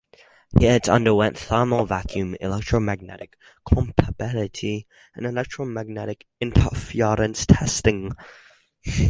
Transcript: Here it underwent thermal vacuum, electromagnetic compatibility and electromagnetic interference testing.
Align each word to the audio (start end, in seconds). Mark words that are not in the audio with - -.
Here 0.59 0.73
it 0.73 0.89
underwent 0.89 1.37
thermal 1.37 1.85
vacuum, 1.85 2.35
electromagnetic 2.41 3.37
compatibility 3.71 4.87
and 5.13 5.27
electromagnetic 5.27 6.25
interference 6.39 7.45
testing. 7.45 8.11